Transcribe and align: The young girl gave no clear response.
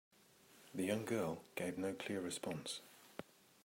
The 0.73 0.83
young 0.83 1.05
girl 1.05 1.43
gave 1.55 1.77
no 1.77 1.93
clear 1.93 2.21
response. 2.21 2.81